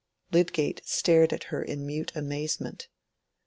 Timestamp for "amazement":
2.15-2.87